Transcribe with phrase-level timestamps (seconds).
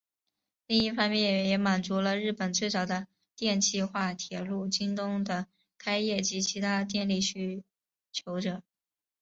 [0.65, 3.05] 另一方面也满足了日本最早的
[3.35, 5.45] 电气化铁路京电的
[5.77, 7.63] 开业及其他电力需
[8.11, 8.63] 求者。